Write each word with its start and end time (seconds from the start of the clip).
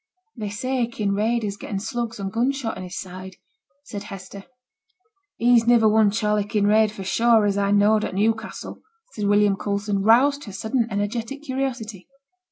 'They 0.35 0.49
say 0.49 0.87
Kinraid 0.87 1.43
has 1.43 1.57
getten 1.57 1.77
slugs 1.79 2.19
and 2.19 2.31
gun 2.33 2.51
shot 2.51 2.75
in 2.75 2.81
his 2.81 2.99
side,' 2.99 3.35
said 3.83 4.01
Hester. 4.05 4.45
'He's 5.37 5.67
niver 5.67 5.87
one 5.87 6.09
Charley 6.09 6.43
Kinraid, 6.43 6.89
for 6.91 7.03
sure, 7.03 7.45
as 7.45 7.55
I 7.55 7.69
knowed 7.69 8.03
at 8.03 8.15
Newcastle,' 8.15 8.81
said 9.11 9.27
William 9.27 9.55
Coulson, 9.55 10.01
roused 10.01 10.41
to 10.41 10.53
sudden 10.53 10.81
and 10.89 10.91
energetic 10.91 11.43
curiosity. 11.43 12.07